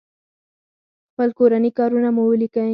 خپل 1.11 1.29
کورني 1.39 1.71
کارونه 1.77 2.09
مو 2.15 2.23
وليکئ! 2.27 2.69